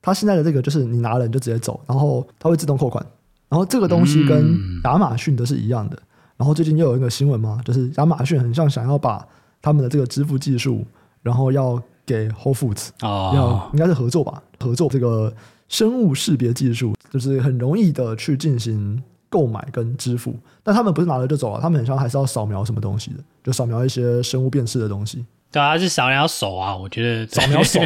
[0.01, 3.05] 它现在的这个就是你拿了你就直接走，然后它会自动扣款，
[3.47, 5.95] 然后这个东西跟亚马逊的是一样的。
[5.95, 9.25] 嗯然后最近又有一个新闻嘛，就是亚马逊很像想要把
[9.61, 10.83] 他们的这个支付技术，
[11.21, 15.31] 然后要给 Whole Foods，哦，要应该是合作吧，合作这个
[15.67, 20.35] 生物识别技术，就是很容易的去进行购买跟支付。
[20.63, 25.25] 但他们不是拿了就走啊，他们很像还是要扫描什么东西的，就扫描一些生物辨识的东西。
[25.51, 27.79] 对啊，是扫描手啊，我觉得 扫描手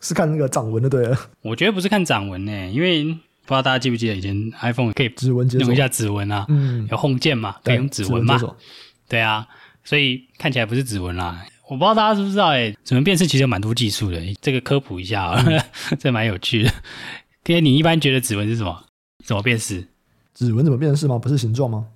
[0.00, 1.18] 是看那个掌纹的，对了。
[1.42, 3.16] 我觉得不是看掌纹呢，因为。
[3.48, 8.38] 不知道大家记不记得以前 iPhone 可以指纹用一下指纹啊，嗯，有 Home 键嘛，可以用指纹嘛，
[9.08, 9.48] 对啊，
[9.82, 11.42] 所以看起来不是指纹啦。
[11.68, 15.62] 我不知道大家知不知道，哎，指纹辨识其实有蛮多技术的，这个科普一下啊，嗯、
[16.00, 16.72] 这蛮有趣的。
[17.46, 18.84] 因为你一般觉得指纹是什么？
[19.24, 19.86] 怎么辨识？
[20.34, 21.18] 指纹怎么辨识吗？
[21.18, 21.86] 不是形状吗？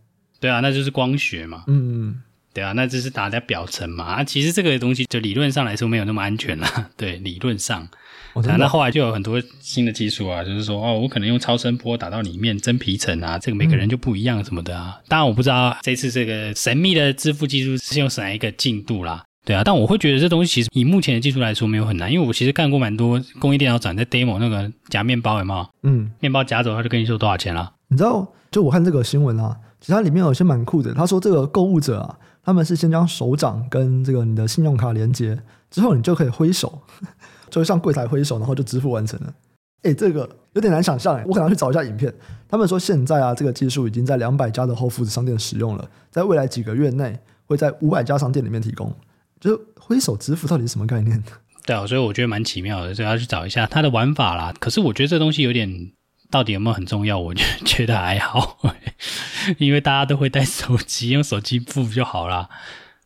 [0.40, 1.64] 对啊，那就是光学嘛。
[1.68, 2.20] 嗯，
[2.52, 4.04] 对啊，那这是打在表层嘛。
[4.04, 6.90] 啊，其实这个东西就理论上来说没有那么安全啦。
[6.96, 7.88] 对，理论上。
[8.34, 14.98] 哦、啊，那后来就有很多新的技术啊，就是说哦，我可能用超声波打到里面真皮层啊，这个每个人就不一样什么的啊。
[14.98, 19.24] 嗯、当然我不知道这次这个神秘的支付技术是用哪一个进度啦。
[19.44, 25.66] 对啊，但我会觉得这东西其实以目前的技术来说没有很难，因为我其实干过蛮多工业电脑展在 demo 那个夹面包有没有？
[25.82, 27.72] 嗯，面包夹走他就跟你说多少钱了。
[27.88, 30.94] 你知道，就我看这个新闻啊，其实它里面有些蛮酷的。
[30.94, 35.36] 他说这个购物者啊，他们是先将手掌跟这个你的信用卡连接，
[35.70, 36.80] 之后你就可以挥手，
[37.50, 39.34] 就会向柜台挥手，然后就支付完成了。
[39.82, 40.20] 诶，这个
[40.52, 42.14] 有点难想象诶，我可能要去找一下影片。
[42.48, 48.94] 他们说现在啊，这个技术已经在两百家的 Whole Foods 商店使用了，在未来几个月内会在五百家商店里面提供。
[49.42, 51.20] 就挥手支付到底是什么概念？
[51.66, 54.54] 对啊，所以我觉得蛮奇妙的，所以要去找一下它的玩法啦。
[54.58, 55.90] 可是我觉得这东西有点，
[56.30, 57.18] 到底有没有很重要？
[57.18, 58.58] 我就觉得还好，
[59.58, 62.48] 因为大家都会带手机，用手机付就好啦。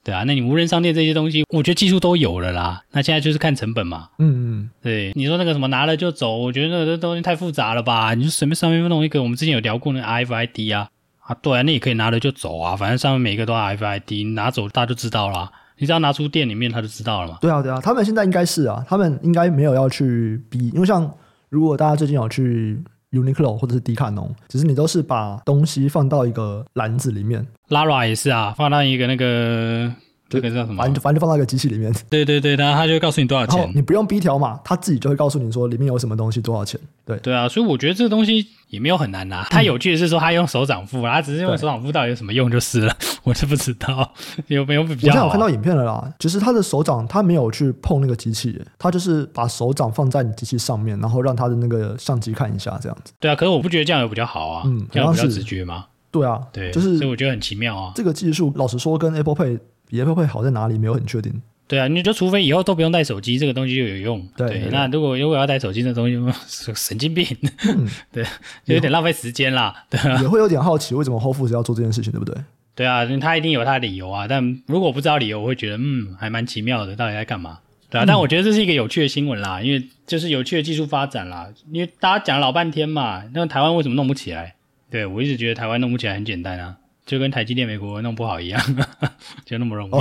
[0.04, 2.84] 对啊，那你无人商店这些东西，我觉得技术都有了啦。
[2.92, 4.10] 那现在就是看成本嘛。
[4.18, 8.14] 嗯嗯，对，你说那个什么拿了就走，我觉得那东西太复杂了吧？
[8.14, 10.88] 你就随便上面弄一个，我们之前有聊过那个 RFID 啊，
[11.20, 15.50] 啊，对啊，那也可以拿了就走啊，反正上面每一个都 RFID，拿走大家就知道啦。
[15.78, 17.38] 你只要拿出店里面，他就知道了嘛。
[17.40, 21.10] 对啊，对啊，他们现在应该是啊，他们应该没有要去逼，因为像
[21.48, 27.46] 如果大家最近有去 Uniqlo 或者是迪卡侬，只是你都是把东西放到一个篮子里面。
[27.68, 29.92] Lara 也是啊，放到一个那个。
[30.28, 30.82] 这个叫什么？
[30.82, 31.92] 反正反正就放到一个机器里面。
[32.10, 33.70] 对对对，然后他就会告诉你多少钱。
[33.74, 36.80] 你不用逼条码，他自己就会告诉你说里面有什么东西多少钱。
[37.04, 39.44] 对对啊，所以我觉得这个东西也没有很难拿。
[39.44, 42.96] 他有趣的是说他用手掌付，他只是用手掌付到底有什么用就是了。
[43.22, 44.12] 我是不知道
[44.48, 45.26] 有没有比较好。
[45.26, 53.12] 我看到影片了啦，就是他的手掌他没有去碰那个机器，他就是把手掌放在你机器上面，然后让他的那个相机看一下这样子。
[53.20, 55.86] 对啊，可是我不觉得这样有比较好啊，嗯，这样比较直觉吗？
[56.10, 57.92] 对啊，对，就是所以我觉得很奇妙啊。
[57.94, 59.58] 这个技术老实说跟 Apple Pay。
[59.88, 60.78] 比 Apple Pay 好在哪里？
[60.78, 61.40] 没有很确定。
[61.68, 64.24] 对啊，你就除非以后都不用带手机，这个东西就有用。
[64.36, 66.16] 对，对，对，那如果如果要带手机，这东西
[66.76, 67.26] 神经病。
[67.68, 68.22] 嗯、 对，
[68.64, 69.84] 就有点浪费时间啦。
[69.90, 72.36] 对啊，也会有点好奇，为什么 Whole Foods 要做这件事情，对不对？
[72.76, 74.28] 对啊，他一定有他的理由啊。
[74.28, 77.58] 但如果我不知道理由，我会觉得嗯，还蛮奇妙的，到底在干嘛？
[77.90, 81.48] 对啊，嗯、但我觉得这是一个有趣的新闻啦，因为就是有趣的技术发展啦。
[81.72, 84.54] 因为大家讲了老半天嘛，那台湾为什么弄不起来？
[84.88, 86.76] 对，我一直觉得台湾弄不起来很简单啊。
[87.06, 88.60] 就跟台积电美国弄不好一样，
[89.46, 89.92] 就那么容易。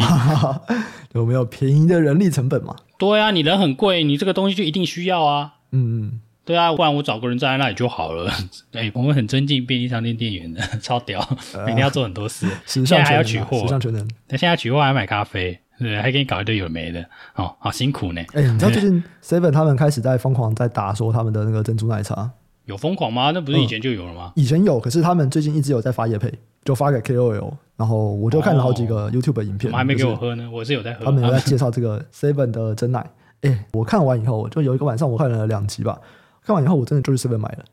[1.13, 2.76] 有没有便宜的人力成本嘛？
[2.98, 5.54] 对啊，你人很贵，你这个东西就一定需要啊。
[5.72, 8.32] 嗯嗯，对啊，不然我找个人站在那里就好了。
[8.74, 11.26] 哎，我们很尊敬便利商店店员的， 超屌，
[11.65, 14.06] 每天要做很多事，现在还要取货，时尚全能。
[14.30, 18.22] 那现在取货还要买咖啡，对，还给你搞一堆有的没的，哦，好辛苦呢。
[18.34, 22.32] 哎，你知道最近 Seven 他们开始在疯狂在打说他们的那个珍珠奶茶，
[22.65, 23.32] 有疯狂吗？
[23.32, 24.34] 那不是以前就有了吗？
[24.36, 26.34] 以前有，可是他们最近一直有在发夜配。
[26.65, 29.71] 就发给 KOL，然后我就看了好几个 YouTube 影片。
[29.71, 31.06] 我还没给我喝呢，我是有在喝。
[31.06, 33.08] 他们有在介绍这个 Seven 的真奶。
[33.41, 35.97] 哎，我看完以后，就有一个晚上我看了两集吧。
[36.43, 37.65] 看完以后，我真的就去 Seven 买了，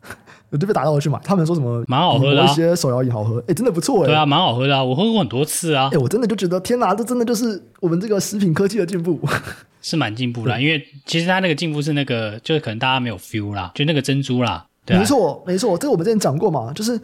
[0.50, 1.18] 我 就被打到我去买。
[1.24, 1.82] 他们说什么？
[1.88, 3.42] 蛮好喝的，一些手摇饮好喝。
[3.48, 4.06] 哎，真的不错哎。
[4.06, 5.88] 对啊，蛮好喝的啊，我喝过很多次啊。
[5.92, 9.18] 哎，我真的就觉得天哪，这真的就是我们这个食品科技的进步，
[9.80, 10.58] 是蛮进步啦。
[10.58, 14.66] 因为其实它那个进步是那个，就是可能大家没有 feel 啦，就那个珍珠啦。
[14.84, 17.00] 对，没错，没错，这个我们之前讲过嘛，就是。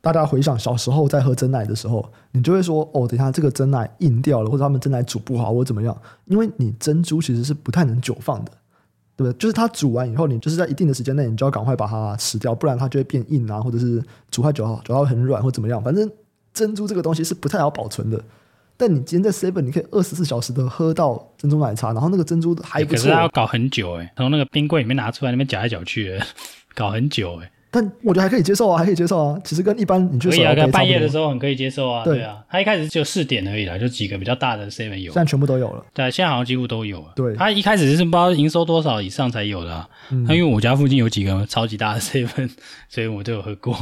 [0.00, 8.52] 大家回想小时候在喝珍奶的时候，你就会说：“哦，等一下这个珍奶硬掉了，或者他们真奶煮不好，或者怎么样？”因为你珍珠其实是不太能久放的，
[9.16, 9.36] 对不对？
[9.38, 15.82] 就是它煮完以后，你就是在一定的时间内，你就要赶快把它吃掉，不然它就会变硬啊，或者是煮太久，煮到很软或怎么样。
[15.82, 16.08] 反正
[16.54, 18.22] 珍珠这个东西是不太好保存的。
[18.76, 22.96] 但你今天在 Seven，你可以二十四小时的喝到珍珠奶茶，然后那个珍珠还不错。
[22.96, 26.16] 可是它要搞很久诶，从那个冰柜里面拿出来，那边搅来搅去，
[26.76, 27.50] 搞很久诶。
[27.70, 29.38] 但我觉得还可以接受啊，还可以接受啊。
[29.44, 32.02] 其实跟一般你去可以啊，半夜的时候很可以接受啊。
[32.02, 35.84] 对啊，他一开始只有四点而已啦，就几个比较大的 seven 有，现在全部都有了。
[35.92, 37.12] 对，现在好像几乎都有了。
[37.14, 39.88] 对，他一开始是不知道营收多少以上才有的啊。
[40.10, 42.50] 嗯，因为我家附近有几个超级大的 seven，
[42.88, 43.74] 所以我都有喝过。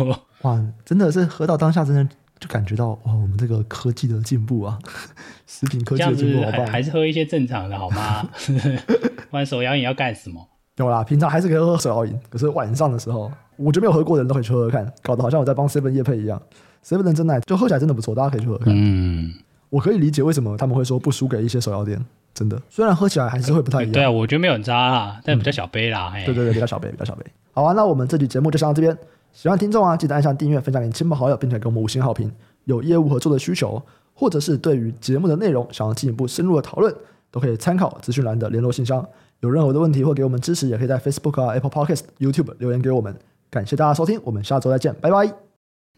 [0.42, 2.04] 哇，真的是喝到当下，真的
[2.40, 4.78] 就感觉到哇，我们这个科技的进步啊，
[5.46, 6.66] 食品科技的进步好棒。
[6.66, 8.28] 还是喝一些正常的好吗？
[9.30, 10.44] 不然手摇饮要干什么？
[10.78, 13.30] 有啦，平常还是可以喝喝手摇饮，可是晚上的时候。
[13.56, 16.40] 我觉得没有喝过的人都可以去喝喝看，搞得好像我在帮 Seven 业配一样。
[16.84, 18.74] Seven 的真奶就喝起来真的不错，大家可以去喝喝看。
[18.76, 19.32] 嗯，
[19.70, 22.60] 我可以理解为什么他们会说不输给一些手摇店，真的。
[22.70, 23.92] 虽然喝起来还是会不太一样。
[23.92, 26.12] 对啊，我觉得没有很差啊，但比较小杯啦。
[26.24, 27.24] 对对对，比较小杯，比较小杯。
[27.52, 28.96] 好啊，那我们这期节目就上到这边。
[29.32, 32.30] 喜欢听众啊，记得按下订阅，分享给亲朋好友，并且给我们五星好评。
[32.64, 33.82] 有业务合作的需求，
[34.14, 36.94] 或者是对于节目的内容想要进一步深入的讨论，
[37.30, 39.06] 都可以参考资讯栏的联络信箱。
[39.40, 43.14] 有任何的问题或给我们支持，也可以在 Facebook 啊、Apple Podcast、YouTube 留言给我们。
[43.50, 45.32] 感谢大家收听，我们下周再见，拜拜，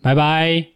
[0.03, 0.69] 拜拜。